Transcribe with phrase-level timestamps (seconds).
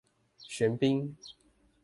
[0.47, 1.15] 玄彬